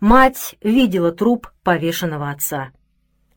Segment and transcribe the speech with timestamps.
[0.00, 2.70] Мать видела труп повешенного отца.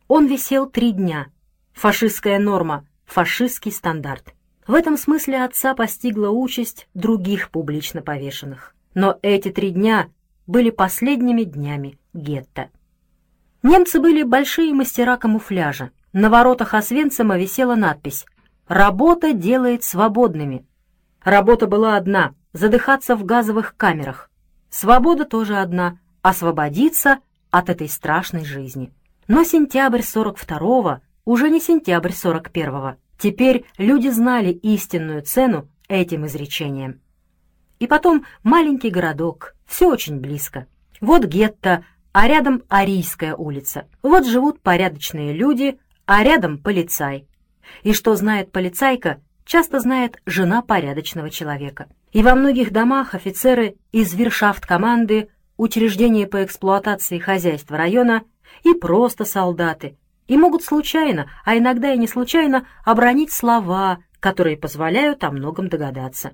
[0.08, 1.27] Он висел три дня.
[1.73, 4.36] Фашистская норма, фашистский стандарт.
[4.67, 8.75] В этом смысле отца постигла участь других публично повешенных.
[8.93, 10.09] Но эти три дня
[10.45, 12.69] были последними днями гетто.
[13.63, 15.89] Немцы были большие мастера камуфляжа.
[16.14, 18.28] На воротах Освенцима висела надпись
[18.68, 20.68] «Работа делает свободными».
[21.23, 24.30] Работа была одна— задыхаться в газовых камерах.
[24.70, 27.20] Свобода тоже одна— освободиться
[27.50, 28.94] от этой страшной жизни.
[29.27, 32.98] Но сентябрь 42-го уже не сентябрь 41-го.
[33.18, 37.00] Теперь люди знали истинную цену этим изречениям.
[37.80, 40.68] И потом маленький городок, все очень близко.
[41.00, 41.84] Вот гетто,
[42.14, 43.88] а рядом Арийская улица.
[44.03, 47.28] Вот живут порядочные люди, а рядом полицай.
[47.84, 51.88] И что знает полицайка, часто знает жена порядочного человека.
[52.12, 55.30] И во многих домах офицеры из вершафт-команды,
[55.62, 58.24] учреждения по эксплуатации хозяйства района
[58.64, 59.96] и просто солдаты,
[60.28, 66.31] и могут случайно, а иногда и не случайно, обронить слова, которые позволяют о многом догадаться.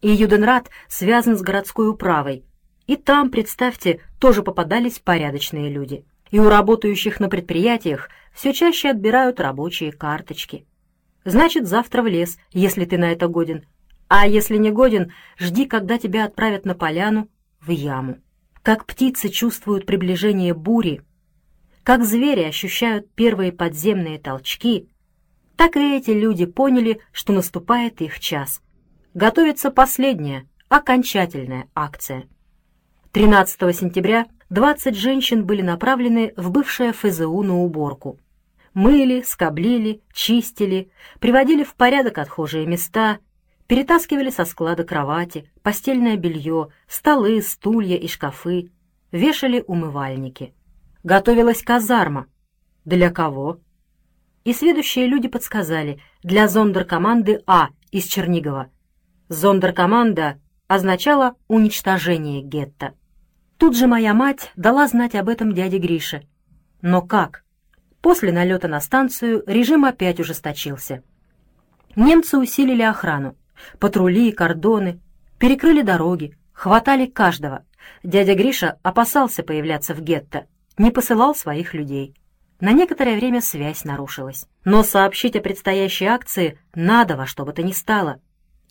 [0.00, 2.46] И Юденрат связан с городской управой,
[2.86, 6.06] и там, представьте, тоже попадались порядочные люди.
[6.30, 10.66] И у работающих на предприятиях все чаще отбирают рабочие карточки.
[11.26, 13.66] Значит, завтра в лес, если ты на это годен.
[14.08, 17.28] А если не годен, жди, когда тебя отправят на поляну,
[17.60, 18.22] в яму.
[18.62, 21.02] Как птицы чувствуют приближение бури,
[21.82, 24.88] как звери ощущают первые подземные толчки,
[25.56, 28.60] так и эти люди поняли, что наступает их час.
[29.14, 32.28] Готовится последняя, окончательная акция.
[33.12, 38.18] 13 сентября 20 женщин были направлены в бывшее ФЗУ на уборку.
[38.74, 43.18] Мыли, скоблили, чистили, приводили в порядок отхожие места,
[43.68, 48.72] перетаскивали со склада кровати, постельное белье, столы, стулья и шкафы,
[49.12, 50.52] вешали умывальники
[51.08, 52.26] готовилась казарма.
[52.84, 53.60] Для кого?
[54.44, 58.70] И следующие люди подсказали, для зондеркоманды А из Чернигова.
[59.28, 62.94] Зондеркоманда означала уничтожение гетто.
[63.58, 66.26] Тут же моя мать дала знать об этом дяде Грише.
[66.80, 67.44] Но как?
[68.00, 71.02] После налета на станцию режим опять ужесточился.
[71.96, 73.36] Немцы усилили охрану.
[73.78, 75.00] Патрули и кордоны,
[75.38, 77.64] перекрыли дороги, хватали каждого.
[78.02, 80.46] Дядя Гриша опасался появляться в гетто,
[80.76, 82.14] не посылал своих людей.
[82.60, 84.46] На некоторое время связь нарушилась.
[84.64, 88.20] Но сообщить о предстоящей акции надо во что бы то ни стало.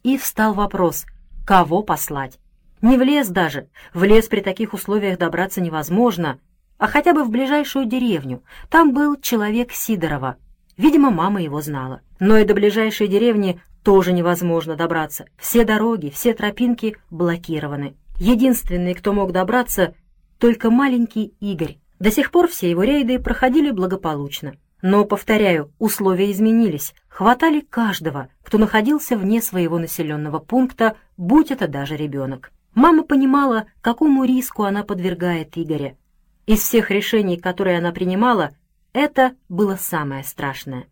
[0.04, 1.06] И встал вопрос,
[1.46, 2.38] кого послать?
[2.82, 3.70] Не в лес даже.
[3.94, 6.40] В лес при таких условиях добраться невозможно,
[6.78, 8.44] а хотя бы в ближайшую деревню.
[8.70, 10.36] Там был человек Сидорова.
[10.76, 12.02] Видимо, мама его знала.
[12.20, 15.26] Но и до ближайшей деревни тоже невозможно добраться.
[15.38, 17.96] Все дороги, все тропинки блокированы.
[18.20, 19.94] Единственный, кто мог добраться,
[20.40, 24.56] только маленький Игорь, до сих пор все его рейды проходили благополучно.
[24.82, 31.96] Но, повторяю, условия изменились, хватали каждого, кто находился вне своего населенного пункта, будь это даже
[31.96, 32.52] ребенок.
[32.76, 35.98] Мама понимала, какому риску она подвергает Игоря.
[36.46, 38.52] Из всех решений, которые она принимала,
[38.94, 40.86] это было самое страшное.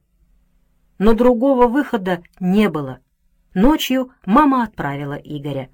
[0.97, 2.99] Но другого выхода не было.
[3.53, 5.69] Ночью мама отправила Игоря.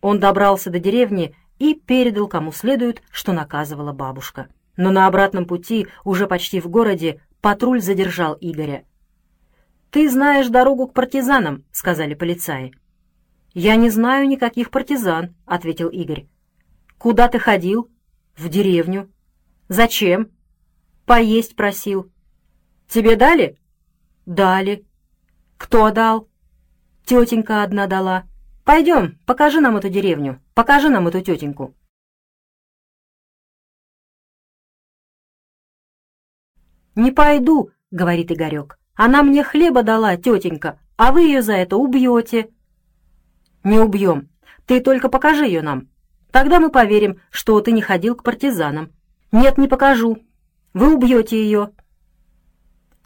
[0.00, 4.48] Он добрался до деревни и передал кому следует, что наказывала бабушка.
[4.76, 8.84] Но на обратном пути, уже почти в городе, патруль задержал Игоря.
[9.90, 12.72] «Ты знаешь дорогу к партизанам»,— сказали полицаи.
[13.54, 16.26] «Я не знаю никаких партизан»,— ответил Игорь.
[16.98, 17.88] «Куда ты ходил?»
[18.36, 19.08] «В деревню».
[19.68, 20.30] «Зачем?»
[21.06, 22.10] «Поесть просил».
[22.88, 23.56] «Тебе дали?»
[24.26, 24.86] «Дали».
[25.58, 26.28] «Кто дал?»
[27.04, 28.24] «Тетенька одна дала».
[28.64, 31.74] «Пойдем, покажи нам эту деревню, покажи нам эту тетеньку».
[36.94, 38.78] «Не пойду»,— говорит Игорек.
[38.94, 42.50] «Она мне хлеба дала, тетенька, а вы ее за это убьете».
[43.64, 44.30] «Не убьем.
[44.66, 45.88] Ты только покажи ее нам.
[46.30, 48.92] Тогда мы поверим, что ты не ходил к партизанам».
[49.32, 50.18] «Нет, не покажу.
[50.72, 51.72] Вы убьете ее».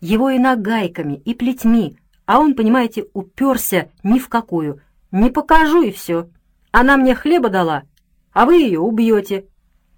[0.00, 1.96] Его и нагайками, и плетьми,
[2.26, 4.80] а он, понимаете, уперся ни в какую—
[5.10, 6.28] не покажу и все.
[6.70, 7.84] Она мне хлеба дала,
[8.32, 9.46] а вы ее убьете.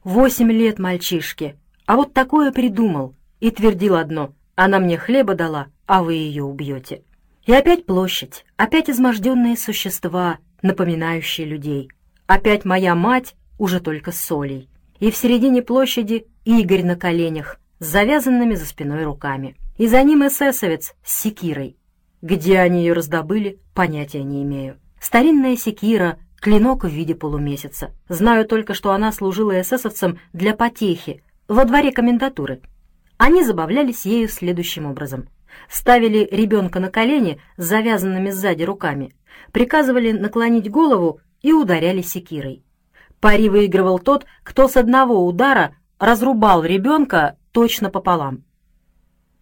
[0.05, 4.33] Восемь лет мальчишке, а вот такое придумал и твердил одно.
[4.55, 7.03] Она мне хлеба дала, а вы ее убьете.
[7.45, 11.91] И опять площадь, опять изможденные существа, напоминающие людей.
[12.27, 14.69] Опять моя мать, уже только с солей.
[15.01, 19.57] И в середине площади Игорь на коленях, с завязанными за спиной руками.
[19.81, 21.79] И за ним эсэсовец с секирой.
[22.21, 24.79] Где они ее раздобыли, понятия не имею.
[25.01, 27.93] Старинная секира клинок в виде полумесяца.
[28.07, 32.61] Знаю только, что она служила эсэсовцам для потехи во дворе комендатуры.
[33.17, 35.31] Они забавлялись ею следующим образом.
[35.71, 39.15] Ставили ребенка на колени с завязанными сзади руками,
[39.51, 42.63] приказывали наклонить голову и ударяли секирой.
[43.19, 48.45] Пари выигрывал тот, кто с одного удара разрубал ребенка точно пополам.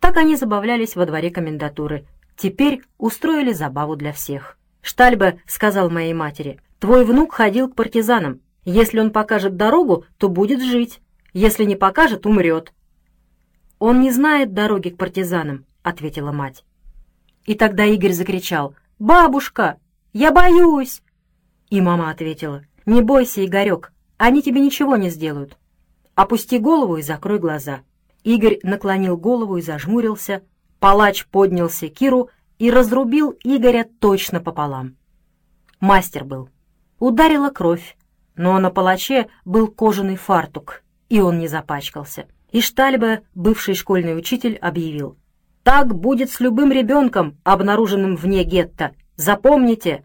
[0.08, 2.06] Так они забавлялись во дворе комендатуры.
[2.34, 4.56] Теперь устроили забаву для всех.
[4.80, 8.40] Штальбе сказал моей матери, «Твой внук ходил к партизанам.
[8.64, 11.02] Если он покажет дорогу, то будет жить.
[11.34, 12.72] Если не покажет, умрет».
[13.78, 16.64] «Он не знает дороги к партизанам»,— ответила мать.
[17.44, 19.76] И тогда Игорь закричал, «Бабушка,
[20.14, 21.02] я боюсь!»
[21.68, 25.58] И мама ответила, «Не бойся, Игорек, они тебе ничего не сделают.
[26.14, 27.80] Опусти голову и закрой глаза».
[28.28, 30.42] Игорь наклонил голову и зажмурился.
[30.80, 32.28] Палач поднял секиру
[32.58, 34.96] и разрубил Игоря точно пополам.
[35.80, 36.50] Мастер был.
[36.98, 37.96] Ударила кровь,
[38.36, 42.26] но на палаче был кожаный фартук, и он не запачкался.
[42.50, 45.16] И Штальбе, бывший школьный учитель, объявил.
[45.62, 48.94] «Так будет с любым ребенком, обнаруженным вне гетто.
[49.16, 50.04] Запомните!»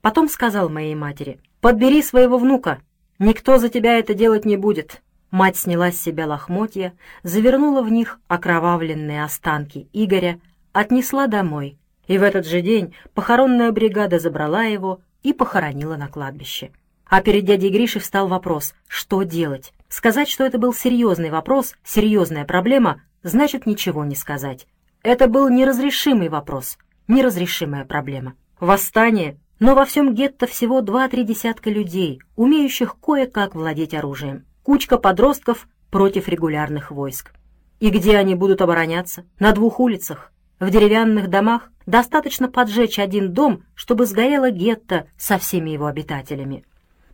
[0.00, 1.38] Потом сказал моей матери.
[1.60, 2.80] «Подбери своего внука.
[3.20, 5.00] Никто за тебя это делать не будет.
[5.30, 6.92] Мать сняла с себя лохмотья,
[7.22, 10.40] завернула в них окровавленные останки Игоря,
[10.72, 11.78] отнесла домой,
[12.08, 16.72] и в этот же день похоронная бригада забрала его и похоронила на кладбище.
[17.06, 19.72] А перед дядей Гришей встал вопрос, что делать?
[19.88, 24.66] Сказать, что это был серьезный вопрос, серьезная проблема, значит ничего не сказать.
[25.02, 28.34] Это был неразрешимый вопрос, неразрешимая проблема.
[28.58, 35.68] Восстание, но во всем гетто всего два-три десятка людей, умеющих кое-как владеть оружием кучка подростков
[35.90, 37.32] против регулярных войск.
[37.80, 39.24] И где они будут обороняться?
[39.38, 40.32] На двух улицах.
[40.58, 46.64] В деревянных домах достаточно поджечь один дом, чтобы сгорело гетто со всеми его обитателями.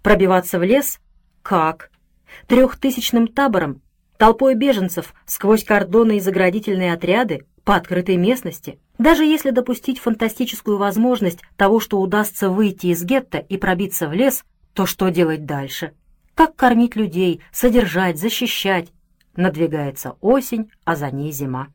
[0.02, 0.98] Пробиваться в лес?
[1.42, 1.90] Как?
[2.48, 3.82] Трехтысячным табором?
[4.18, 8.80] Толпой беженцев сквозь кордоны и заградительные отряды по открытой местности?
[8.98, 14.44] Даже если допустить фантастическую возможность того, что удастся выйти из гетто и пробиться в лес,
[14.74, 15.92] то что делать дальше?
[16.36, 18.92] Как кормить людей, содержать, защищать?
[19.36, 21.68] Надвигается осень, а за ней зима.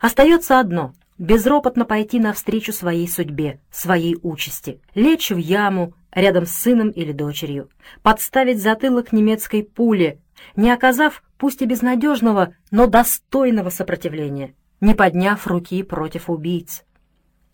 [0.00, 6.88] Остается одно— безропотно пойти навстречу своей судьбе, своей участи, лечь в яму рядом с сыном
[6.88, 7.68] или дочерью,
[8.02, 10.22] подставить затылок немецкой пуле,
[10.56, 16.82] не оказав, пусть и безнадежного, но достойного сопротивления, не подняв руки против убийц.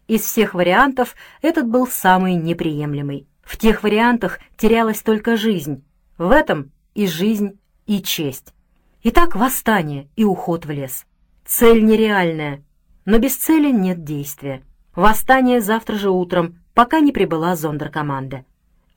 [0.07, 3.27] Из всех вариантов этот был самый неприемлемый.
[3.43, 5.83] В тех вариантах терялась только жизнь,
[6.19, 8.52] в этом и жизнь, и честь.
[9.02, 11.06] Итак, восстание и уход в лес.
[11.44, 12.62] Цель нереальная,
[13.05, 14.62] но без цели нет действия.
[14.94, 18.44] Восстание завтра же утром, пока не прибыла зондеркоманда.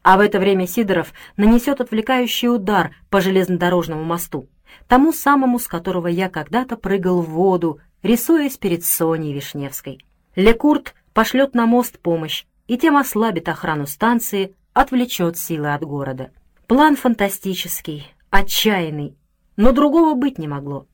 [0.04, 4.48] А в это время Сидоров нанесет отвлекающий удар по железнодорожному мосту,
[4.88, 10.06] тому самому, с которого я когда-то прыгал в воду, рисуясь перед Соней Вишневской.
[10.36, 16.32] Лекурт пошлет на мост помощь и тем ослабит охрану станции, отвлечет силы от города.
[16.68, 19.16] План фантастический, отчаянный,
[19.56, 20.86] но другого быть не могло.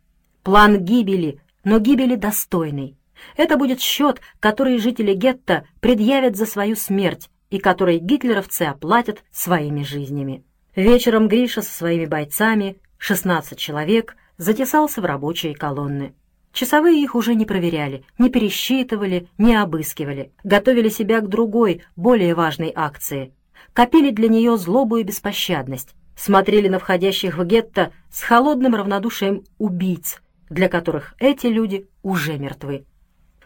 [0.43, 2.95] План гибели, но гибели достойный.
[3.37, 9.81] Это будет счет, который жители гетто предъявят за свою смерть и который гитлеровцы оплатят своими
[9.81, 10.43] жизнями.
[10.75, 16.13] Вечером Гриша со своими бойцами, 16 человек, затесался в рабочие колонны.
[16.51, 22.71] Часовые их уже не проверяли, не пересчитывали, не обыскивали, готовили себя к другой, более важной
[22.75, 23.33] акции
[23.73, 30.21] копили для нее злобу и беспощадность, смотрели на входящих в гетто с холодным равнодушием убийц,
[30.49, 32.85] для которых эти люди уже мертвы.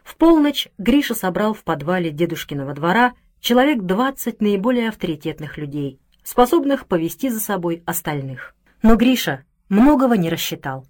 [0.03, 7.29] В полночь Гриша собрал в подвале дедушкиного двора человек двадцать наиболее авторитетных людей, способных повести
[7.29, 8.53] за собой остальных.
[8.81, 10.85] Но Гриша многого не рассчитал.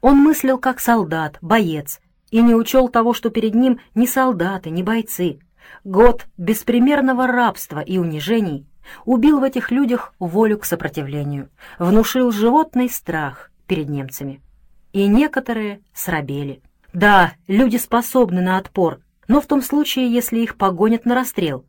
[0.00, 4.82] Он мыслил как солдат, боец, и не учел того, что перед ним не солдаты, не
[4.82, 5.40] бойцы.
[5.84, 8.66] Год беспримерного рабства и унижений
[9.04, 14.40] убил в этих людях волю к сопротивлению, внушил животный страх перед немцами.
[14.92, 16.62] И некоторые срабели.
[16.92, 21.66] Да, люди способны на отпор, но в том случае, если их погонят на расстрел.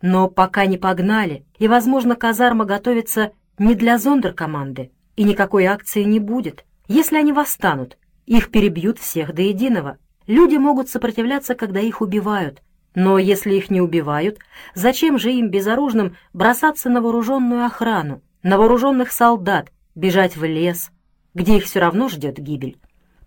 [0.00, 6.18] Но пока не погнали, и, возможно, казарма готовится не для зондеркоманды, и никакой акции не
[6.18, 6.64] будет.
[6.88, 9.98] Если они восстанут, их перебьют всех до единого.
[10.26, 12.62] Люди могут сопротивляться, когда их убивают,
[12.94, 14.38] но если их не убивают,
[14.74, 20.90] зачем же им безоружным бросаться на вооруженную охрану, на вооруженных солдат, бежать в лес,
[21.34, 22.78] где их все равно ждет гибель?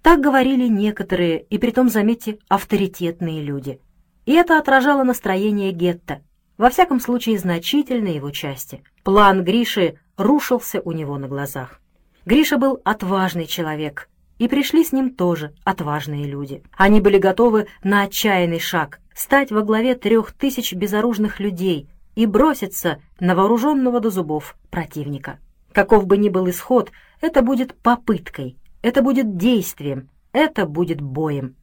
[0.02, 3.80] Так говорили некоторые, и притом, заметьте, авторитетные люди.
[4.26, 6.22] И это отражало настроение гетто.
[6.58, 8.82] во всяком случае значительной его части.
[9.04, 11.82] План Гриши рушился у него на глазах.
[12.26, 16.64] Гриша был отважный человек, и пришли с ним тоже отважные люди.
[16.76, 23.02] Они были готовы на отчаянный шаг, стать во главе трех тысяч безоружных людей и броситься
[23.20, 25.40] на вооруженного до зубов противника.
[25.72, 31.56] Каков бы ни был исход, это будет попыткой, это будет действием, это будет боем.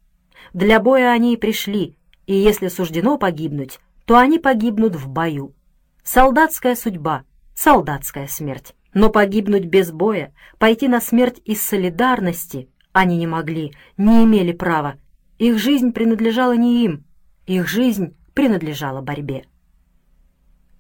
[0.53, 5.55] Для боя они и пришли, и если суждено погибнуть, то они погибнут в бою.
[6.03, 7.25] Солдатская судьба,
[7.55, 8.75] солдатская смерть.
[8.95, 14.97] Но погибнуть без боя, пойти на смерть из солидарности они не могли, не имели права.
[15.39, 17.05] Их жизнь принадлежала не им,
[17.47, 19.47] их жизнь принадлежала борьбе.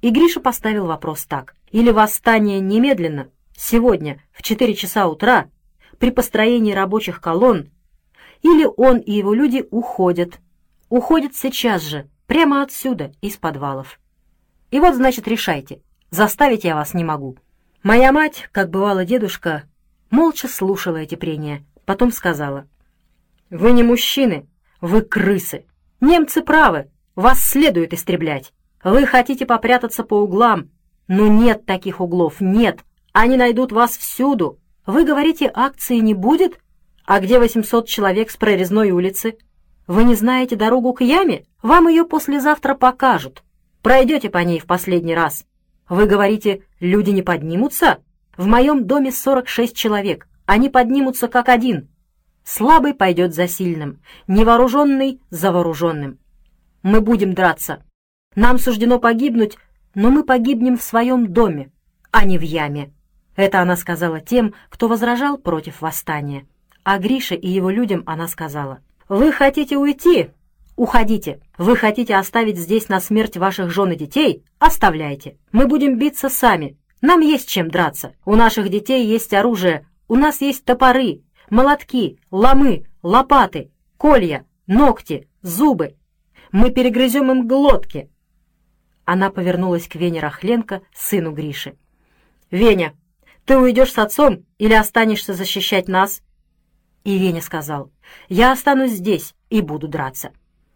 [0.02, 1.54] И Гриша поставил вопрос так.
[1.70, 5.48] Или восстание немедленно, сегодня, в 4 часа утра,
[5.98, 7.70] при построении рабочих колонн,
[8.42, 10.40] или он и его люди уходят.
[10.90, 13.98] Уходят сейчас же, прямо отсюда, из подвалов.
[14.70, 15.80] И вот, значит, решайте.
[16.10, 17.38] Заставить я вас не могу.
[17.82, 19.64] Моя мать, как бывала дедушка,
[20.08, 22.68] молча слушала эти прения, потом сказала.
[23.50, 24.46] «Вы не мужчины,
[24.80, 25.64] вы крысы.
[26.00, 28.52] Немцы правы, вас следует истреблять.
[28.84, 30.70] Вы хотите попрятаться по углам,
[31.08, 32.80] но нет таких углов, нет.
[33.12, 34.60] Они найдут вас всюду.
[34.86, 36.60] Вы говорите, акции не будет?
[37.04, 39.36] А где 800 человек с прорезной улицы?
[39.88, 41.46] Вы не знаете дорогу к яме?
[41.62, 43.42] Вам ее послезавтра покажут.
[43.82, 45.44] Пройдете по ней в последний раз.
[45.92, 47.98] Вы говорите, люди не поднимутся?
[48.38, 50.26] В моем доме 46 человек.
[50.46, 51.90] Они поднимутся как один.
[52.44, 56.18] Слабый пойдет за сильным, невооруженный— за вооруженным.
[56.82, 57.82] Мы будем драться.
[58.34, 59.58] Нам суждено погибнуть,
[59.94, 61.70] но мы погибнем в своем доме,
[62.10, 62.90] а не в яме.
[63.36, 66.46] Это она сказала тем, кто возражал против восстания.
[66.84, 68.80] А Грише и его людям она сказала,
[69.10, 70.30] «Вы хотите уйти?
[70.76, 71.40] Уходите.
[71.58, 74.44] Вы хотите оставить здесь на смерть ваших жен и детей?
[74.58, 75.36] Оставляйте.
[75.52, 76.76] Мы будем биться сами.
[77.00, 78.14] Нам есть чем драться.
[78.24, 79.86] У наших детей есть оружие.
[80.08, 85.96] У нас есть топоры, молотки, ломы, лопаты, колья, ногти, зубы.
[86.50, 88.10] Мы перегрызем им глотки.
[89.04, 91.76] Она повернулась к Вене Рахленко, сыну Гриши.
[92.50, 92.94] «Веня,
[93.44, 96.22] ты уйдешь с отцом или останешься защищать нас?»
[97.02, 97.90] И Веня сказал,
[98.28, 100.32] «Я останусь здесь и буду драться».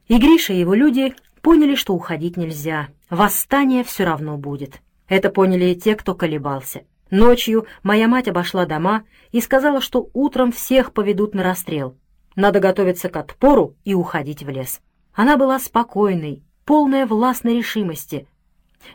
[0.09, 2.89] И Гриша и его люди поняли, что уходить нельзя.
[3.11, 4.81] Восстание все равно будет.
[5.09, 6.83] Это поняли и те, кто колебался.
[7.11, 11.97] Ночью моя мать обошла дома и сказала, что утром всех поведут на расстрел.
[12.35, 14.81] Надо готовиться к отпору и уходить в лес.
[15.15, 18.27] Она была спокойной, полная властной решимости.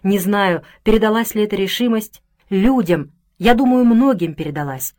[0.04, 4.94] Не знаю, передалась ли эта решимость людям, я думаю, многим передалась.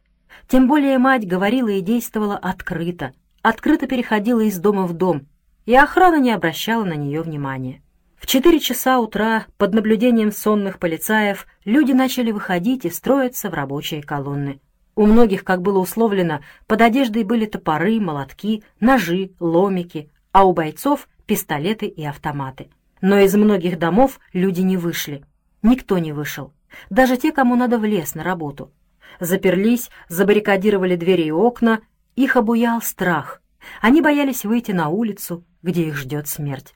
[0.49, 5.27] Тем более мать говорила и действовала открыто, открыто переходила из дома в дом,
[5.67, 7.83] и охрана не обращала на нее внимания.
[8.17, 14.03] В четыре часа утра под наблюдением сонных полицаев люди начали выходить и строиться в рабочие
[14.03, 14.61] колонны.
[14.95, 21.09] У многих, как было условлено, под одеждой были топоры, молотки, ножи, ломики, а у бойцов—
[21.27, 22.71] пистолеты и автоматы.
[23.01, 25.25] Но из многих домов люди не вышли.
[25.63, 26.53] Никто не вышел.
[26.91, 28.71] Даже те, кому надо в лес на работу.
[29.19, 31.81] Заперлись, забаррикадировали двери и окна,
[32.15, 33.41] их обуял страх.
[33.81, 36.75] Они боялись выйти на улицу, где их ждет смерть.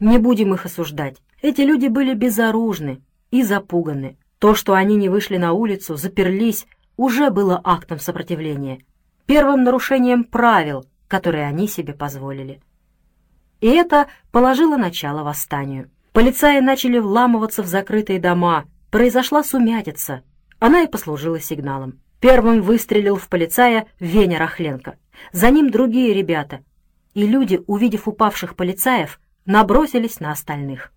[0.00, 1.16] Не будем их осуждать.
[1.42, 3.00] Эти люди были безоружны
[3.30, 4.16] и запуганы.
[4.38, 8.80] То, что они не вышли на улицу, заперлись, уже было актом сопротивления,
[9.26, 12.60] первым нарушением правил, которые они себе позволили.
[13.60, 15.90] И это положило начало восстанию.
[16.12, 20.22] Полицаи начали вламываться в закрытые дома, произошла сумятица.
[20.58, 22.00] Она и послужила сигналом.
[22.20, 24.96] Первым выстрелил в полицая Веня Рахленко.
[25.32, 26.60] За ним другие ребята,
[27.14, 30.92] и люди, увидев упавших полицаев, набросились на остальных.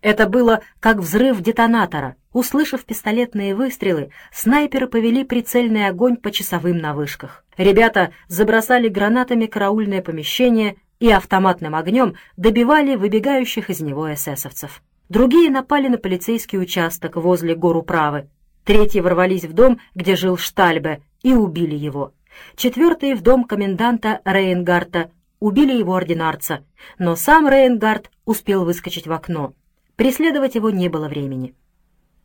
[0.00, 2.16] Это было как взрыв детонатора.
[2.32, 7.44] Услышав пистолетные выстрелы, снайперы повели прицельный огонь по часовым на вышках.
[7.56, 14.82] Ребята забросали гранатами караульное помещение и автоматным огнем добивали выбегающих из него эсэсовцев.
[15.08, 18.28] Другие напали на полицейский участок возле гору Правы.
[18.64, 22.12] Третьи ворвались в дом, где жил Штальбе, и убили его.
[22.54, 26.64] Четвертые в дом коменданта Рейнгарта убили его ординарца,
[26.98, 29.54] но сам Рейнгард успел выскочить в окно.
[29.96, 31.54] Преследовать его не было времени.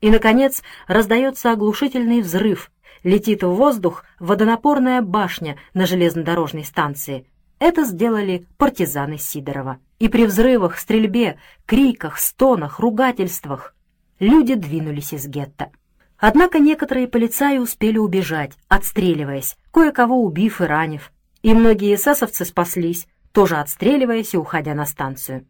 [0.01, 2.71] И, наконец, раздается оглушительный взрыв.
[3.03, 7.25] Летит в воздух водонапорная башня на железнодорожной станции.
[7.59, 9.79] Это сделали партизаны Сидорова.
[9.99, 13.75] И при взрывах, стрельбе, криках, стонах, ругательствах
[14.19, 15.71] люди двинулись из гетто.
[16.17, 21.11] Однако некоторые полицаи успели убежать, отстреливаясь, кое-кого убив и ранив
[21.43, 25.45] и многие эсэсовцы спаслись, тоже отстреливаясь и уходя на станцию.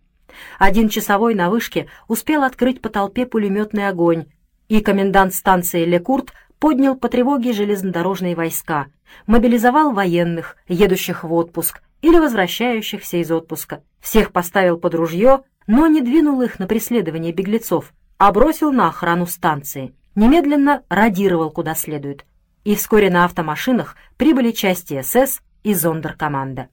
[0.59, 4.25] Один часовой на вышке успел открыть по толпе пулеметный огонь,
[4.67, 8.87] и комендант станции Лекурт поднял по тревоге железнодорожные войска,
[9.27, 13.83] мобилизовал военных, едущих в отпуск или возвращающихся из отпуска.
[13.99, 19.27] Всех поставил под ружье, но не двинул их на преследование беглецов, а бросил на охрану
[19.27, 19.93] станции.
[20.15, 22.25] Немедленно радировал куда следует.
[22.63, 26.67] И вскоре на автомашинах прибыли части СС и зондеркоманда.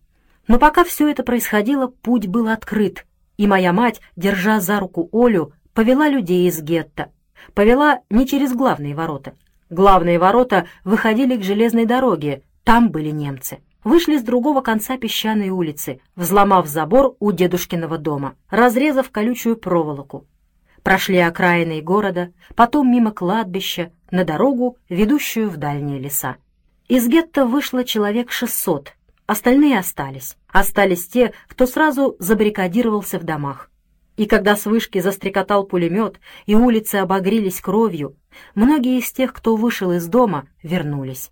[0.49, 3.06] Но пока все это происходило, путь был открыт,
[3.37, 7.11] и моя мать, держа за руку Олю, повела людей из гетто.
[7.54, 9.35] Повела не через главные ворота.
[9.70, 13.61] Главные ворота выходили к железной дороге, там были немцы.
[13.82, 20.26] Вышли с другого конца песчаной улицы, взломав забор у дедушкиного дома, разрезав колючую проволоку.
[20.82, 26.37] Прошли окраины города, потом мимо кладбища, на дорогу, ведущую в дальние леса.
[26.90, 28.94] Из гетто вышло человек шестьсот,
[29.26, 30.37] остальные остались.
[30.49, 33.70] Остались те, кто сразу забаррикадировался в домах.
[34.16, 38.16] И когда с вышки застрекотал пулемет и улицы обогрелись кровью,
[38.56, 41.30] многие из тех, кто вышел из дома, вернулись.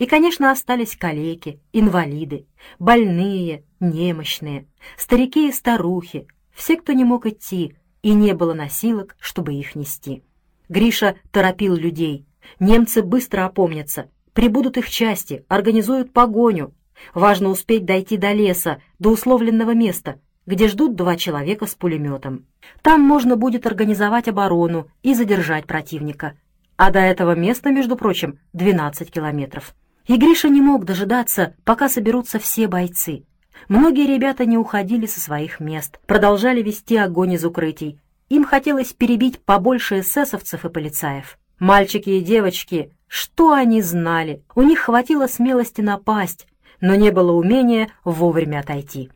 [0.00, 2.48] И, конечно, остались калеки, инвалиды,
[2.80, 4.66] больные, немощные,
[4.98, 10.24] старики и старухи, все, кто не мог идти, и не было носилок, чтобы их нести.
[10.68, 12.26] Гриша торопил людей.
[12.58, 16.72] Немцы быстро опомнятся, прибудут их части, организуют погоню.
[17.12, 22.46] Важно успеть дойти до леса, до условленного места, где ждут два человека с пулеметом.
[22.80, 26.38] Там можно будет организовать оборону и задержать противника.
[26.78, 29.74] А до этого места, между прочим, 12 километров.
[30.06, 33.24] И Гриша не мог дожидаться, пока соберутся все бойцы.
[33.68, 38.00] Многие ребята не уходили со своих мест, продолжали вести огонь из укрытий.
[38.30, 41.38] Им хотелось перебить побольше эсэсовцев и полицаев.
[41.58, 44.44] Мальчики и девочки, что они знали?
[44.54, 46.46] У них хватило смелости напасть,
[46.80, 49.10] но не было умения вовремя отойти.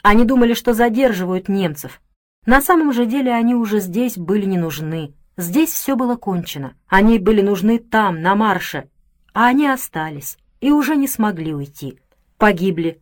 [0.00, 2.00] Они думали, что задерживают немцев.
[2.46, 5.12] На самом же деле они уже здесь были не нужны.
[5.36, 6.74] Здесь все было кончено.
[6.86, 8.88] Они были нужны там, на марше,
[9.34, 11.98] а они остались и уже не смогли уйти,
[12.38, 13.00] погибли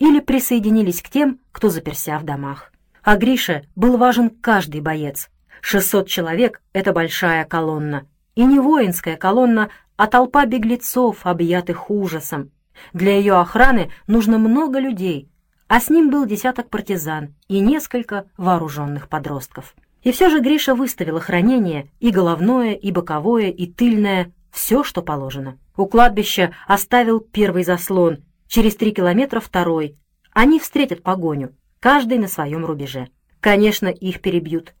[0.00, 2.72] или присоединились к тем, кто заперся в домах.
[3.04, 5.30] А Грише был важен каждый боец.
[5.60, 8.04] 600 человек— это большая колонна.
[8.36, 12.52] И не воинская колонна, а толпа беглецов, объятых ужасом.
[12.92, 15.28] Для ее охраны нужно много людей,
[15.68, 19.74] а с ним был десяток партизан и несколько вооруженных подростков.
[20.02, 25.58] И все же Гриша выставил охранение и головное, и боковое, и тыльное, все, что положено.
[25.74, 29.96] У кладбища оставил первый заслон, через три километра второй.
[30.32, 33.08] Они встретят погоню, каждый на своем рубеже.
[33.40, 34.74] Конечно, их перебьют.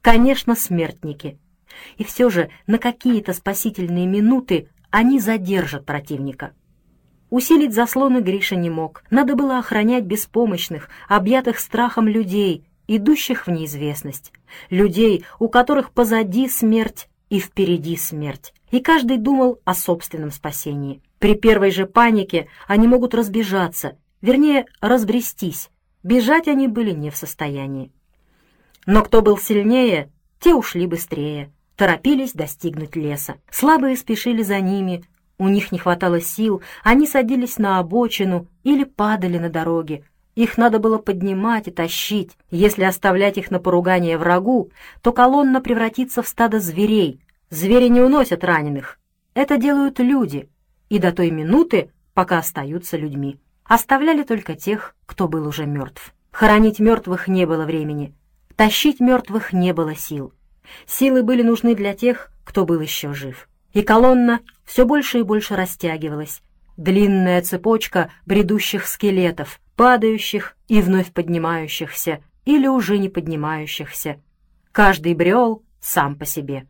[0.00, 1.39] Конечно, смертники.
[1.96, 6.52] И все же на какие-то спасительные минуты они задержат противника.
[7.30, 9.04] Усилить заслоны Гриша не мог.
[9.10, 14.32] Надо было охранять беспомощных, объятых страхом людей, идущих в неизвестность.
[14.68, 21.02] Людей, у которых позади смерть и впереди смерть и каждый думал о собственном спасении.
[21.18, 25.70] При первой же панике они могут разбежаться, вернее, разбрестись.
[26.02, 27.92] Бежать они были не в состоянии.
[28.86, 33.36] Но кто был сильнее, те ушли быстрее, торопились достигнуть леса.
[33.50, 35.02] Слабые спешили за ними,
[35.38, 40.04] у них не хватало сил, они садились на обочину или падали на дороге.
[40.34, 42.32] Их надо было поднимать и тащить.
[42.50, 48.44] Если оставлять их на поругание врагу, то колонна превратится в стадо зверей, Звери не уносят
[48.44, 48.98] раненых.
[49.32, 50.50] Это делают люди,
[50.90, 53.40] и до той минуты, пока остаются людьми.
[53.64, 56.12] Оставляли только тех, кто был уже мертв.
[56.30, 58.14] Хоронить мертвых не было времени.
[58.54, 60.34] Тащить мертвых не было сил.
[60.86, 63.48] Силы были нужны для тех, кто был еще жив.
[63.72, 66.42] И колонна все больше и больше растягивалась.
[66.76, 74.20] Длинная цепочка бредущих скелетов, падающих и вновь поднимающихся, или уже не поднимающихся.
[74.72, 76.66] Каждый брел сам по себе.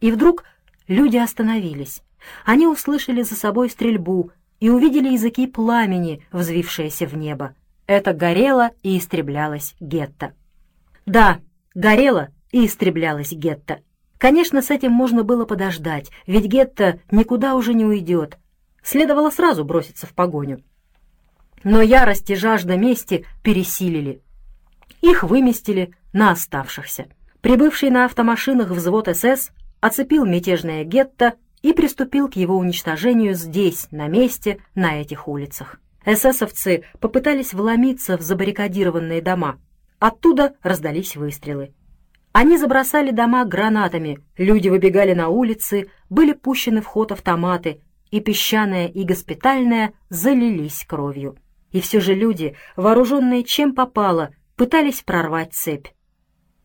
[0.00, 0.44] И вдруг
[0.86, 2.02] люди остановились.
[2.44, 7.54] Они услышали за собой стрельбу и увидели языки пламени, взвившиеся в небо.
[7.86, 10.32] Это горело и истреблялось гетто.
[11.06, 11.40] Да,
[11.74, 13.80] горело и истреблялось гетто.
[14.16, 18.38] Конечно, с этим можно было подождать, ведь гетто никуда уже не уйдет.
[18.80, 20.62] Следовало сразу броситься в погоню.
[21.64, 24.22] Но ярость и жажда мести пересилили.
[25.00, 27.06] Их выместили на оставшихся.
[27.40, 34.06] Прибывший на автомашинах взвод СС оцепил мятежное гетто и приступил к его уничтожению здесь, на
[34.06, 35.80] месте, на этих улицах.
[36.06, 39.58] Эсэсовцы попытались вломиться в забаррикадированные дома.
[39.98, 41.74] Оттуда раздались выстрелы.
[42.34, 48.88] Они забросали дома гранатами, люди выбегали на улицы, были пущены в ход автоматы, и песчаная
[48.88, 51.36] и госпитальная залились кровью.
[51.70, 55.86] И все же люди, вооруженные чем попало, пытались прорвать цепь.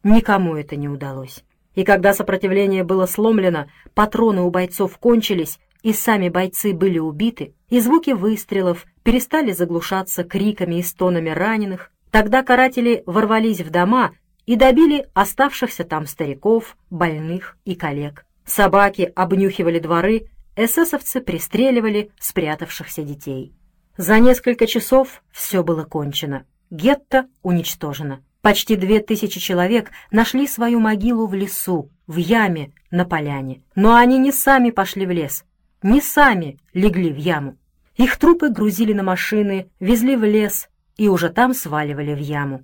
[0.04, 1.44] Никому это не удалось.
[1.76, 7.80] И когда сопротивление было сломлено, патроны у бойцов кончились, и сами бойцы были убиты, и
[7.80, 14.14] звуки выстрелов перестали заглушаться криками и стонами раненых, тогда каратели ворвались в дома
[14.50, 18.26] и добили оставшихся там стариков, больных и коллег.
[18.48, 23.54] Собаки обнюхивали дворы, эсэсовцы пристреливали спрятавшихся детей.
[23.96, 26.46] За несколько часов все было кончено.
[26.72, 28.24] Гетто уничтожено.
[28.42, 33.62] Почти две тысячи человек нашли свою могилу в лесу, в яме, на поляне.
[33.76, 35.46] Но они не сами пошли в лес,
[35.84, 37.56] не сами легли в яму.
[37.98, 42.64] Их трупы грузили на машины, везли в лес и уже там сваливали в яму.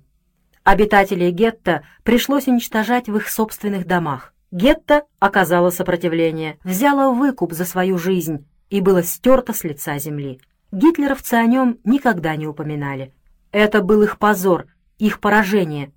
[0.66, 4.34] Обитателей гетто пришлось уничтожать в их собственных домах.
[4.50, 10.40] Гетто оказало сопротивление, взяло выкуп за свою жизнь и было стерто с лица земли.
[10.72, 13.14] Гитлеровцы о нем никогда не упоминали.
[13.52, 14.66] Это был их позор,
[14.98, 15.92] их поражение.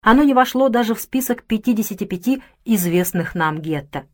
[0.00, 4.04] Оно не вошло даже в список 55 известных нам гетто.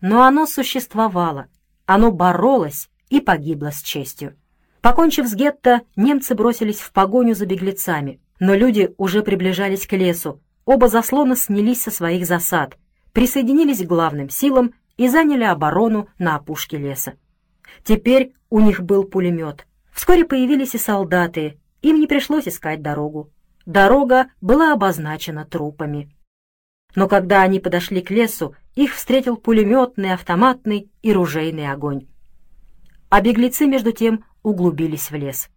[0.00, 1.46] Но оно существовало,
[1.86, 4.36] оно боролось и погибло с честью.
[4.80, 10.40] Покончив с гетто, немцы бросились в погоню за беглецами, но люди уже приближались к лесу,
[10.64, 12.76] оба заслона снялись со своих засад,
[13.12, 17.12] присоединились к главным силам и заняли оборону на опушке леса.
[17.84, 19.68] Теперь у них был пулемет.
[19.92, 23.30] Вскоре появились и солдаты, им не пришлось искать дорогу.
[23.64, 26.10] Дорога была обозначена трупами.
[26.96, 32.08] Но когда они подошли к лесу, их встретил пулеметный, автоматный и ружейный огонь.
[33.08, 35.48] А беглецы, между тем, углубились в лес.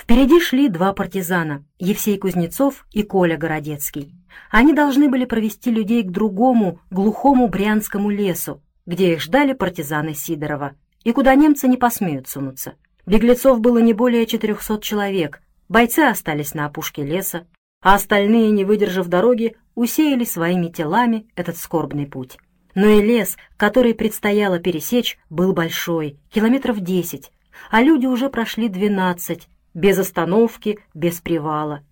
[0.00, 4.14] Впереди шли два партизана, Евсей Кузнецов и Коля Городецкий.
[4.50, 10.72] Они должны были провести людей к другому, глухому брянскому лесу, где их ждали партизаны Сидорова,
[11.04, 12.76] и куда немцы не посмеют сунуться.
[13.04, 17.46] Беглецов было не более 400 человек, бойцы остались на опушке леса,
[17.82, 22.38] а остальные, не выдержав дороги, усеяли своими телами этот скорбный путь.
[22.74, 27.32] Но и лес, который предстояло пересечь, был большой, километров десять,
[27.70, 31.82] а люди уже прошли двенадцать, без остановки, без привала.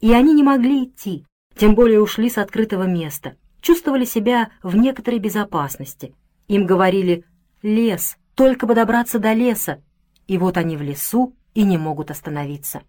[0.00, 1.24] И они не могли идти,
[1.56, 6.14] тем более ушли с открытого места, чувствовали себя в некоторой безопасности.
[6.46, 7.24] Им говорили
[7.62, 9.82] «лес», только бы добраться до леса,
[10.28, 12.82] и вот они в лесу и не могут остановиться.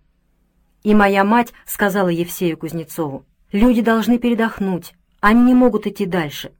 [0.83, 6.51] И моя мать сказала Евсею Кузнецову, «Люди должны передохнуть, они не могут идти дальше».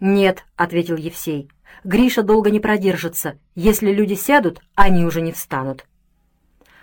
[0.00, 1.48] «Нет»,— ответил Евсей,—
[1.84, 3.38] «Гриша долго не продержится.
[3.54, 5.86] Если люди сядут, они уже не встанут».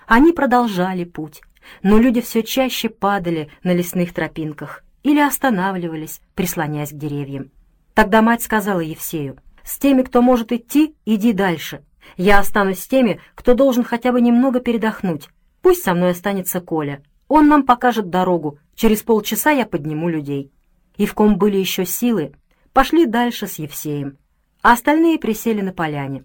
[0.08, 1.42] Они продолжали путь,
[1.84, 7.52] но люди все чаще падали на лесных тропинках или останавливались, прислоняясь к деревьям.
[7.94, 11.84] Тогда мать сказала Евсею, «С теми, кто может идти, иди дальше.
[12.16, 15.28] Я останусь с теми, кто должен хотя бы немного передохнуть.
[15.62, 17.04] Пусть со мной останется Коля.
[17.28, 18.60] Он нам покажет дорогу.
[18.76, 20.52] Через полчаса я подниму людей».
[20.96, 22.32] И в ком были еще силы,
[22.72, 24.18] пошли дальше с Евсеем,
[24.62, 26.24] а остальные присели на поляне.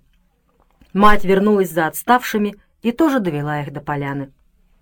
[0.92, 4.32] Мать вернулась за отставшими и тоже довела их до поляны.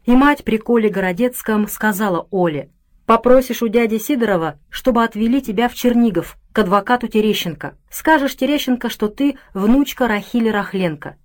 [0.04, 2.70] И мать при Коле Городецком сказала Оле,
[3.06, 7.76] «Попросишь у дяди Сидорова, чтобы отвели тебя в Чернигов, к адвокату Терещенко.
[7.90, 11.16] Скажешь Терещенко, что ты внучка Рахили Рахленко.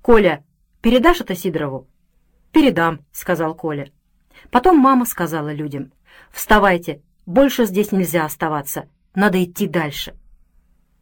[0.00, 0.44] Коля,
[0.80, 1.86] передашь это Сидорову?»
[2.52, 3.90] «Передам»,— сказал Коля.
[4.50, 5.92] Потом мама сказала людям,
[6.30, 10.14] «Вставайте, больше здесь нельзя оставаться, надо идти дальше».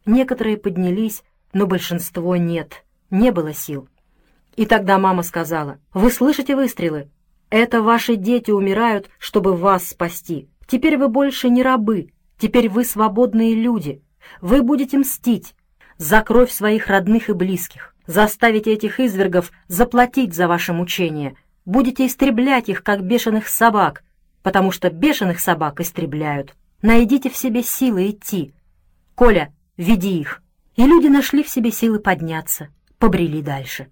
[0.05, 3.87] Некоторые поднялись, но большинство нет, не было сил.
[4.55, 7.09] И тогда мама сказала, «Вы слышите выстрелы?
[7.49, 10.49] Это ваши дети умирают, чтобы вас спасти.
[10.67, 14.01] Теперь вы больше не рабы, теперь вы свободные люди.
[14.39, 15.55] Вы будете мстить
[15.97, 21.35] за кровь своих родных и близких, заставите этих извергов заплатить за ваше мучение,
[21.65, 24.03] будете истреблять их, как бешеных собак,
[24.43, 26.55] потому что бешеных собак истребляют.
[26.81, 28.53] Найдите в себе силы идти.
[29.15, 30.41] Коля, веди их».
[30.75, 33.87] И люди нашли в себе силы подняться, побрели дальше.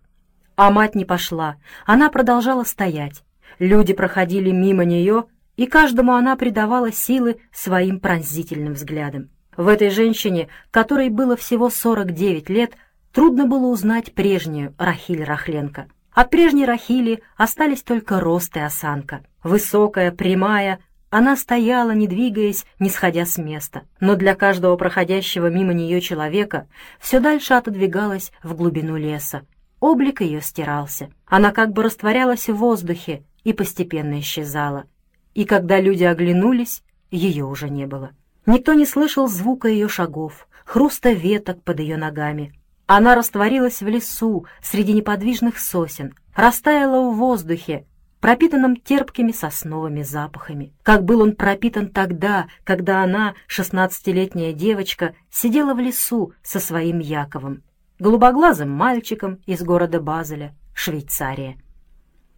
[0.61, 3.23] А мать не пошла, она продолжала стоять.
[3.59, 5.23] Люди проходили мимо нее,
[5.55, 9.29] и каждому она придавала силы своим пронзительным взглядом.
[9.55, 12.73] В этой женщине, которой было всего 49 лет,
[13.13, 15.87] трудно было узнать прежнюю Рахиль Рахленко.
[16.11, 19.21] От прежней Рахили остались только рост и осанка.
[19.41, 23.83] Высокая, прямая, она стояла, не двигаясь, не сходя с места.
[24.01, 26.67] Но для каждого проходящего мимо нее человека
[26.99, 29.43] все дальше отодвигалась в глубину леса,
[29.79, 31.09] Облик ее стирался.
[31.25, 34.85] Она как бы растворялась в воздухе и постепенно исчезала.
[35.33, 38.11] И когда люди оглянулись, ее уже не было.
[38.45, 42.53] Никто не слышал звука ее шагов, хруста веток под ее ногами.
[42.87, 47.85] Она растворилась в лесу среди неподвижных сосен, растаяла в воздухе,
[48.19, 50.73] пропитанном терпкими сосновыми запахами.
[50.83, 57.61] Как был он пропитан тогда, когда она, шестнадцатилетняя девочка, сидела в лесу со своим Яковом,
[57.99, 61.57] голубоглазым мальчиком из города Базеля, Швейцария.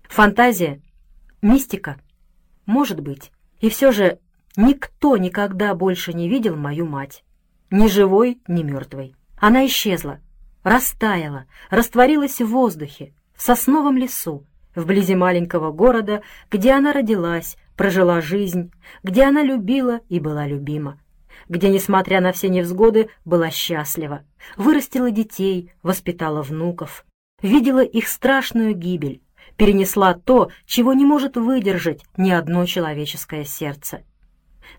[0.04, 0.82] Фантазия?
[1.42, 1.98] Мистика?
[2.66, 3.32] Может быть.
[3.60, 4.20] И все же
[4.58, 7.24] никто никогда больше не видел мою мать.
[7.70, 9.16] Ни живой, ни мертвой.
[9.38, 10.20] Она исчезла,
[10.64, 14.46] растаяла, растворилась в воздухе, в сосновом лесу,
[14.76, 18.72] вблизи маленького города, где она родилась, прожила жизнь,
[19.04, 21.00] где она любила и была любима,
[21.50, 24.24] где, несмотря на все невзгоды, была счастлива,
[24.58, 27.06] вырастила детей, воспитала внуков,
[27.42, 29.22] видела их страшную гибель,
[29.58, 34.04] перенесла то, чего не может выдержать ни одно человеческое сердце.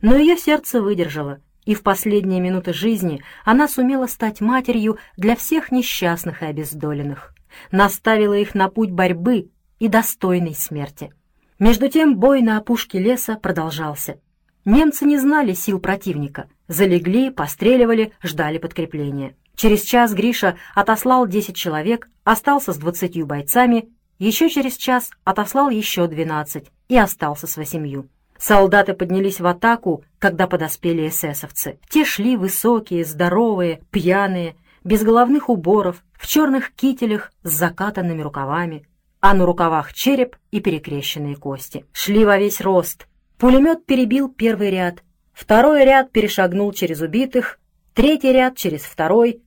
[0.00, 5.70] Но ее сердце выдержало, и в последние минуты жизни она сумела стать матерью для всех
[5.70, 7.34] несчастных и обездоленных,
[7.70, 11.12] наставила их на путь борьбы и достойной смерти.
[11.58, 14.18] Между тем бой на опушке леса продолжался.
[14.64, 19.34] Немцы не знали сил противника, залегли, постреливали, ждали подкрепления.
[19.56, 26.06] Через час Гриша отослал 10 человек, остался с 20 бойцами, еще через час отослал еще
[26.06, 28.08] 12 и остался с восемью.
[28.38, 31.78] Солдаты поднялись в атаку, когда подоспели эсэсовцы.
[31.88, 38.86] Те шли высокие, здоровые, пьяные, без головных уборов, в черных кителях с закатанными рукавами,
[39.20, 41.84] а на рукавах череп и перекрещенные кости.
[41.92, 43.06] Шли во весь рост.
[43.42, 45.02] Пулемет перебил первый ряд,
[45.32, 47.58] второй ряд перешагнул через убитых,
[47.92, 49.42] третий ряд через второй.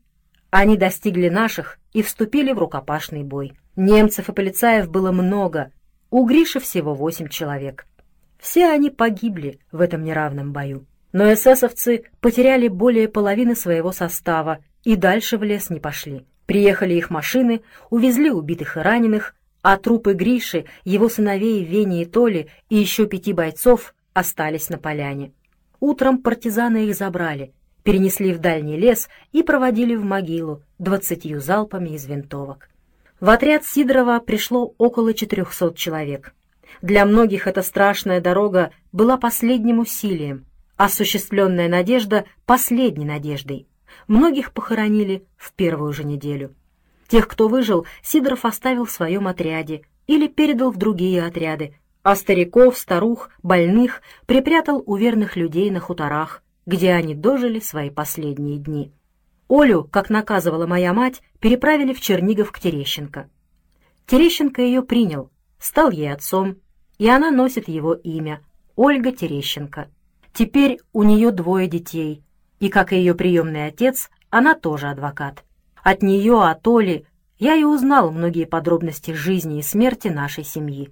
[0.50, 3.54] Они достигли наших и вступили в рукопашный бой.
[3.78, 5.72] Немцев и полицаев было много,
[6.10, 7.88] у Гриши всего восемь человек.
[8.38, 10.86] Все они погибли в этом неравном бою.
[11.14, 16.26] Но эсэсовцы потеряли более половины своего состава и дальше в лес не пошли.
[16.48, 19.35] Приехали их машины, увезли убитых и раненых,
[19.68, 25.32] а трупы Гриши, его сыновей Вени и Толи и еще пяти бойцов остались на поляне.
[25.80, 27.52] Утром партизаны их забрали,
[27.82, 32.70] перенесли в дальний лес и проводили в могилу двадцатью залпами из винтовок.
[33.20, 36.36] В отряд Сидорова пришло около четырехсот человек.
[36.84, 40.46] Для многих эта страшная дорога была последним усилием,
[40.78, 43.68] осуществленная надежда— последней надеждой.
[44.08, 46.54] Многих похоронили в первую же неделю.
[47.08, 52.78] Тех, кто выжил, Сидоров оставил в своем отряде или передал в другие отряды, а стариков,
[52.78, 58.92] старух, больных припрятал у верных людей на хуторах, где они дожили свои последние дни.
[59.48, 63.30] Олю, как наказывала моя мать, переправили в Чернигов к Терещенко.
[64.08, 66.58] Терещенко ее принял, стал ей отцом,
[66.98, 68.42] и она носит его имя—
[68.76, 69.90] Ольга Терещенко.
[70.34, 72.24] Теперь у нее двое детей,
[72.60, 75.45] и, как и ее приемный отец, она тоже адвокат.
[75.86, 77.06] От нее, от Оли,
[77.38, 80.92] я и узнал многие подробности жизни и смерти нашей семьи.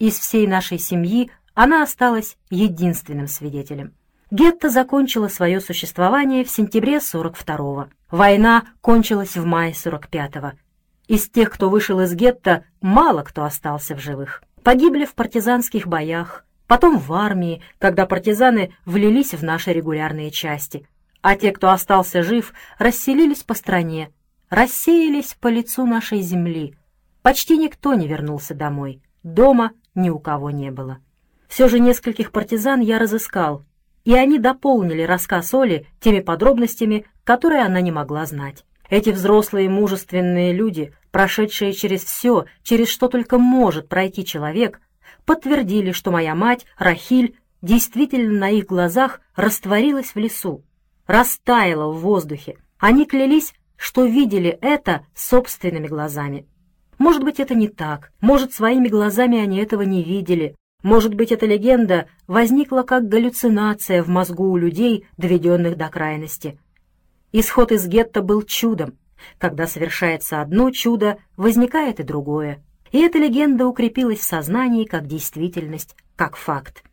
[0.00, 3.94] Из всей нашей семьи она осталась единственным свидетелем.
[4.32, 7.86] Гетто закончило свое существование в сентябре 42-го.
[8.10, 10.58] Война кончилась в мае 45-го.
[11.06, 14.42] Из тех, кто вышел из гетто, мало кто остался в живых.
[14.64, 20.84] Погибли в партизанских боях, потом в армии, когда партизаны влились в наши регулярные части.
[21.20, 24.10] А те, кто остался жив, расселились по стране,
[24.52, 26.74] рассеялись по лицу нашей земли.
[27.22, 29.00] Почти никто не вернулся домой.
[29.22, 30.98] Дома ни у кого не было.
[31.48, 33.64] Все же нескольких партизан я разыскал,
[34.04, 38.66] и они дополнили рассказ Оли теми подробностями, которые она не могла знать.
[38.90, 44.82] Эти взрослые мужественные люди, прошедшие через все, через что только может пройти человек,
[45.24, 50.62] подтвердили, что моя мать, Рахиль, действительно на их глазах растворилась в лесу,
[51.06, 52.58] растаяла в воздухе.
[52.78, 56.46] Они клялись, что видели это собственными глазами.
[56.98, 61.46] Может быть, это не так, может, своими глазами они этого не видели, может быть, эта
[61.46, 66.60] легенда возникла как галлюцинация в мозгу у людей, доведенных до крайности.
[67.32, 68.98] Исход из гетто был чудом.
[69.38, 72.62] Когда совершается одно чудо, возникает и другое.
[72.92, 76.84] И эта легенда укрепилась в сознании как действительность, как факт.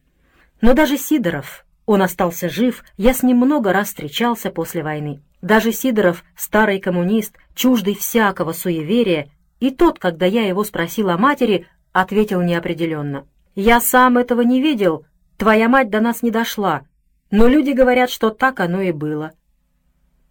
[0.59, 5.21] Но даже Сидоров, он остался жив, я с ним много раз встречался после войны.
[5.41, 11.67] Даже Сидоров, старый коммунист, чуждый всякого суеверия, и тот, когда я его спросил о матери,
[11.91, 13.25] ответил неопределенно.
[13.55, 15.05] «Я сам этого не видел,
[15.37, 16.83] твоя мать до нас не дошла,
[17.31, 19.33] но люди говорят, что так оно и было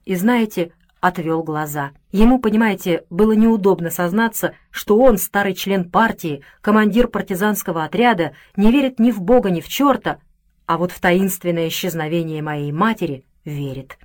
[0.09, 1.90] и, знаете, отвел глаза.
[2.12, 8.99] Ему, понимаете, было неудобно сознаться, что он, старый член партии, командир партизанского отряда, не верит
[8.99, 10.18] ни в Бога, ни в черта,
[10.64, 13.99] а вот в таинственное исчезновение моей матери верит.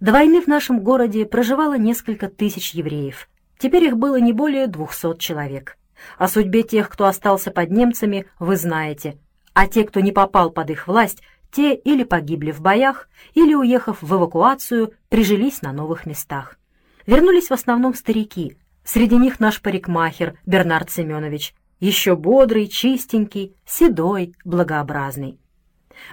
[0.00, 3.28] До войны в нашем городе проживало несколько тысяч евреев.
[3.58, 5.76] Теперь их было не более двухсот человек.
[6.16, 9.18] О судьбе тех, кто остался под немцами, вы знаете,
[9.52, 14.00] а те, кто не попал под их власть, те или погибли в боях, или, уехав
[14.00, 16.56] в эвакуацию, прижились на новых местах.
[17.04, 25.39] Вернулись в основном старики, среди них наш парикмахер Бернард Семенович, еще бодрый, чистенький, седой, благообразный.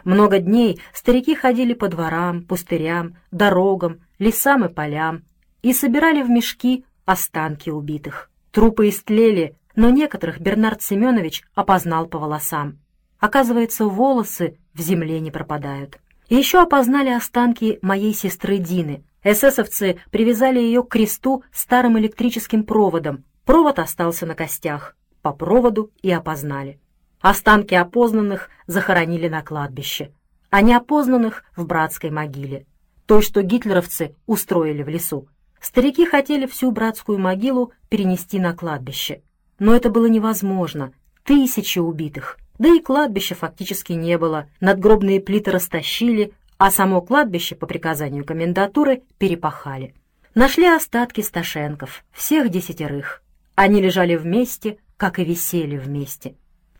[0.03, 5.23] Много дней старики ходили по дворам, пустырям, дорогам, лесам и полям
[5.61, 8.29] и собирали в мешки останки убитых.
[8.51, 12.79] Трупы истлели, но некоторых Бернард Семенович опознал по волосам.
[13.19, 15.99] Оказывается, волосы в земле не пропадают.
[16.29, 19.03] Еще опознали останки моей сестры Дины.
[19.23, 23.23] Эсэсовцы привязали ее к кресту старым электрическим проводом.
[23.45, 24.95] Провод остался на костях.
[25.21, 26.79] По проводу и опознали.
[27.21, 30.11] Останки опознанных захоронили на кладбище,
[30.49, 32.65] а неопознанных— в братской могиле,
[33.05, 35.27] той, что гитлеровцы устроили в лесу.
[35.59, 39.21] Старики хотели всю братскую могилу перенести на кладбище.
[39.59, 40.93] Но это было невозможно.
[41.23, 42.37] Тысячи убитых.
[42.59, 44.47] Да и кладбища фактически не было.
[44.59, 49.95] Надгробные плиты растащили, а само кладбище, по приказанию комендатуры, перепахали.
[50.35, 53.23] Нашли остатки Сташенков, всех десятерых.
[53.55, 56.35] Они лежали вместе, как и висели вместе.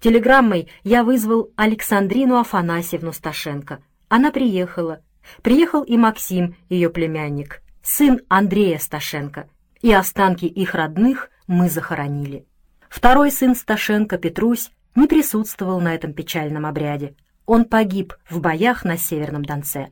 [0.08, 3.84] Телеграммой я вызвал Александрину Афанасьевну Сташенко.
[4.08, 5.02] Она приехала.
[5.42, 9.50] Приехал и Максим, ее племянник, сын Андрея Сташенко.
[9.82, 12.46] И останки их родных мы захоронили.
[12.88, 17.14] Второй сын Сташенко, Петрусь, не присутствовал на этом печальном обряде.
[17.46, 19.90] Он погиб в боях на Северном Донце.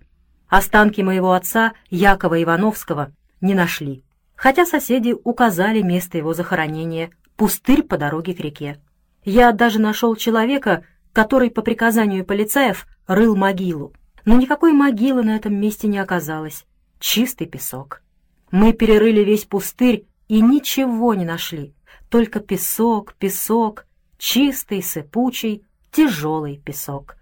[0.48, 4.02] Останки моего отца, Якова Ивановского, не нашли,
[4.38, 8.80] хотя соседи указали место его захоронения— пустырь по дороге к реке.
[9.26, 13.92] Я даже нашел человека, который по приказанию полицаев рыл могилу.
[14.24, 16.66] Но никакой могилы на этом месте не оказалось.
[17.00, 18.04] Чистый песок.
[18.52, 21.74] Мы перерыли весь пустырь и ничего не нашли.
[22.10, 27.18] Только песок, песок, чистый, сыпучий, тяжелый песок.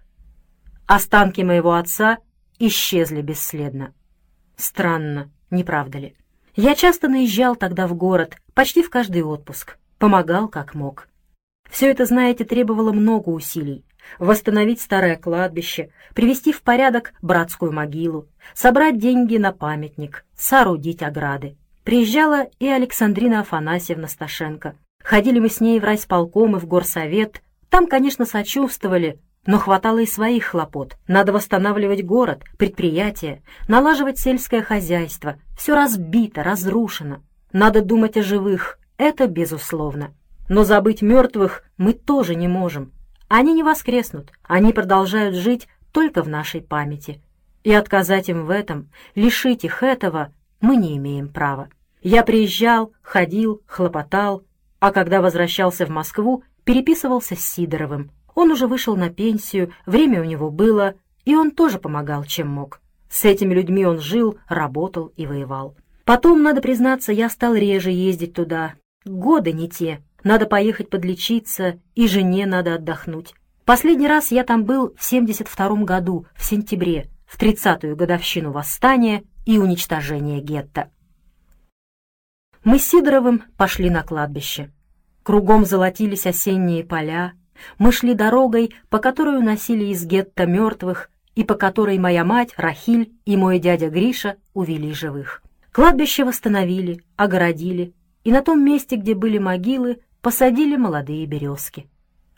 [0.86, 2.18] Останки моего отца
[2.58, 3.94] исчезли бесследно.
[4.56, 6.16] Странно, не правда ли?
[6.54, 11.08] Я часто наезжал тогда в город, почти в каждый отпуск, помогал как мог.
[11.74, 13.84] Все это, знаете, требовало много усилий.
[14.20, 21.56] Восстановить старое кладбище, привести в порядок братскую могилу, собрать деньги на памятник, соорудить ограды.
[21.82, 24.76] Приезжала и Александрина Афанасьевна Сташенко.
[25.02, 27.42] Ходили мы с ней в райсполком и в горсовет.
[27.70, 30.96] Там, конечно, сочувствовали, но хватало и своих хлопот.
[31.08, 35.40] Надо восстанавливать город, предприятия, налаживать сельское хозяйство.
[35.58, 37.24] Все разбито, разрушено.
[37.52, 40.14] Надо думать о живых, это безусловно.
[40.48, 42.92] Но забыть мертвых мы тоже не можем.
[43.28, 47.22] Они не воскреснут, они продолжают жить только в нашей памяти.
[47.62, 51.68] И отказать им в этом, лишить их этого, мы не имеем права.
[52.02, 54.44] Я приезжал, ходил, хлопотал,
[54.80, 58.10] а когда возвращался в Москву, переписывался с Сидоровым.
[58.34, 62.80] Он уже вышел на пенсию, время у него было, и он тоже помогал, чем мог.
[63.08, 65.76] С этими людьми он жил, работал и воевал.
[66.04, 68.74] Потом, надо признаться, я стал реже ездить туда.
[69.04, 70.02] Годы не те.
[70.24, 73.34] Надо поехать подлечиться, и жене надо отдохнуть.
[73.66, 79.58] Последний раз я там был в 72 году, в сентябре, в 30-ю годовщину восстания и
[79.58, 80.90] уничтожения гетто.
[82.64, 84.72] Мы с Сидоровым пошли на кладбище.
[85.22, 87.34] Кругом золотились осенние поля.
[87.78, 93.12] Мы шли дорогой, по которой уносили из гетто мертвых, и по которой моя мать, Рахиль
[93.26, 95.42] и мой дядя Гриша увели живых.
[95.72, 101.86] Кладбище восстановили, огородили, и на том месте, где были могилы, посадили молодые березки.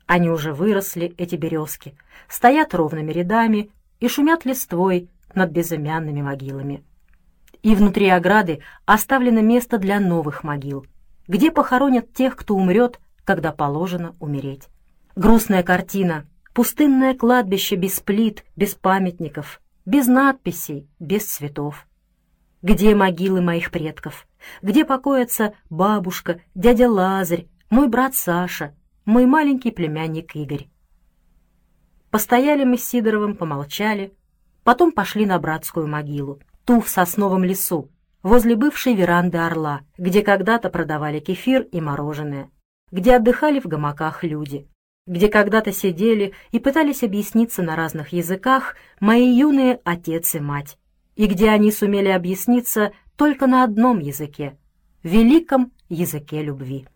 [0.07, 1.96] Они уже выросли, эти березки,
[2.29, 3.70] стоят ровными рядами
[4.01, 6.83] и шумят листвой над безымянными могилами.
[7.62, 10.85] И внутри ограды оставлено место для новых могил,
[11.29, 14.66] где похоронят тех, кто умрет, когда положено умереть.
[15.14, 21.87] Грустная картина, пустынное кладбище без плит, без памятников, без надписей, без цветов.
[22.62, 24.27] Где могилы моих предков?
[24.61, 28.74] Где покоятся бабушка, дядя Лазарь, мой брат Саша,
[29.05, 30.68] мой маленький племянник Игорь.
[32.11, 34.14] Постояли мы с Сидоровым, помолчали,
[34.62, 37.91] потом пошли на братскую могилу, ту в сосновом лесу,
[38.22, 42.51] возле бывшей веранды Орла, где когда-то продавали кефир и мороженое,
[42.93, 44.68] где отдыхали в гамаках люди,
[45.07, 50.78] где когда-то сидели и пытались объясниться на разных языках мои юные отец и мать,
[51.16, 54.57] и где они сумели объясниться только на одном языке—
[55.03, 56.86] великом языке любви.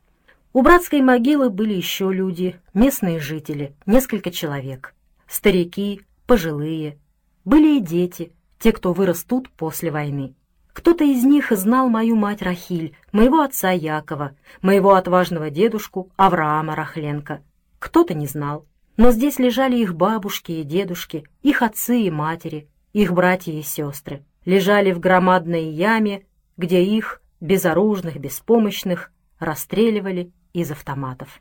[0.52, 4.96] У братской могилы были еще люди, местные жители, несколько человек.
[5.28, 6.98] Старики, пожилые.
[7.44, 10.34] Были и дети, те, кто вырос тут после войны.
[10.72, 17.42] Кто-то из них знал мою мать Рахиль, моего отца Якова, моего отважного дедушку Авраама Рахленко.
[17.78, 18.66] Кто-то не знал.
[18.96, 24.24] Но здесь лежали их бабушки и дедушки, их отцы и матери, их братья и сестры.
[24.44, 26.24] Лежали в громадной яме,
[26.56, 31.40] где их, безоружных, беспомощных, расстреливали из автоматов.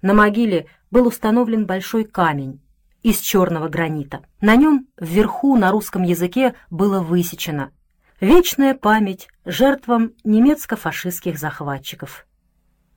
[0.00, 2.60] На могиле был установлен большой камень
[3.02, 4.24] из черного гранита.
[4.40, 7.72] На нем вверху на русском языке было высечено
[8.20, 12.26] «Вечная память жертвам немецко-фашистских захватчиков».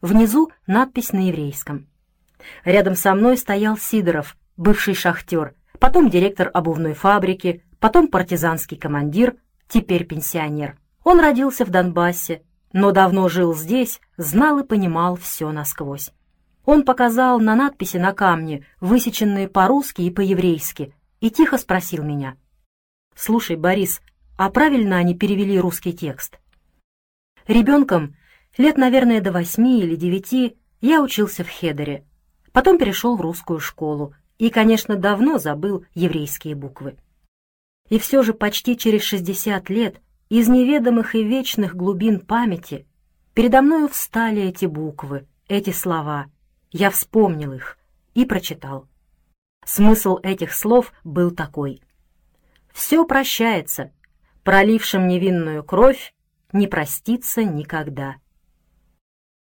[0.01, 1.87] Внизу надпись на еврейском.
[2.63, 9.35] Рядом со мной стоял Сидоров, бывший шахтер, потом директор обувной фабрики, потом партизанский командир,
[9.67, 10.77] теперь пенсионер.
[11.03, 12.43] Он родился в Донбассе,
[12.75, 16.11] но давно жил здесь, знал и понимал все насквозь.
[16.65, 22.35] Он показал на надписи на камне, высеченные по-русски и по-еврейски, и тихо спросил меня.
[23.15, 24.01] «Слушай, Борис,
[24.37, 26.37] а правильно они перевели русский текст?»
[27.47, 28.17] Ребенком,
[28.57, 32.03] лет, наверное, до восьми или девяти, я учился в Хедере,
[32.51, 36.97] потом перешел в русскую школу и, конечно, давно забыл еврейские буквы.
[37.87, 40.01] И все же почти через шестьдесят лет
[40.39, 42.87] из неведомых и вечных глубин памяти
[43.33, 46.27] передо мною встали эти буквы, эти слова—
[46.77, 47.77] я вспомнил их
[48.15, 48.89] и прочитал.
[49.65, 51.81] Смысл этих слов был такой.
[52.73, 53.93] «Все прощается,
[54.43, 56.13] пролившим невинную кровь
[56.51, 58.15] не простится никогда».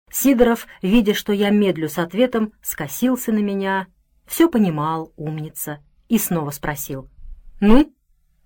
[0.09, 3.87] Сидоров, видя, что я медлю с ответом, скосился на меня,
[4.25, 7.09] все понимал, умница, и снова спросил.
[7.59, 7.93] «Ну,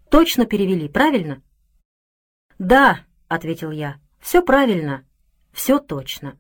[0.10, 1.44] точно перевели, правильно?»
[2.64, 5.04] «Да»,— ответил я,— «все правильно,
[5.52, 6.38] все точно».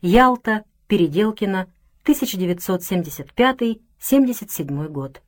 [0.00, 1.70] Ялта, Переделкино,
[2.04, 5.20] 1975-77 год.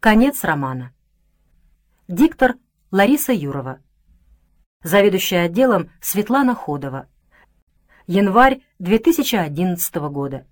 [0.00, 0.94] Конец романа.
[2.08, 2.54] Диктор
[2.90, 3.82] Лариса Юрова.
[4.82, 7.08] Заведующая отделом Светлана Ходова.
[8.06, 10.46] Январь 2011 года.